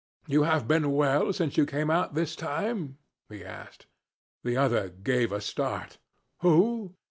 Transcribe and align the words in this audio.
'You 0.25 0.41
have 0.41 0.67
been 0.67 0.93
well 0.93 1.31
since 1.31 1.57
you 1.57 1.67
came 1.67 1.91
out 1.91 2.15
this 2.15 2.35
time?' 2.35 2.97
he 3.29 3.45
asked. 3.45 3.85
The 4.43 4.57
other 4.57 4.89
gave 4.89 5.31
a 5.31 5.39
start. 5.39 5.99
'Who? 6.39 6.95